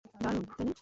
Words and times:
দারুণ, 0.21 0.43
তাই 0.49 0.65
না? 0.67 0.73